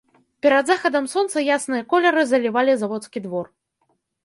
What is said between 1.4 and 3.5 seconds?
ясныя колеры залівалі заводскі двор.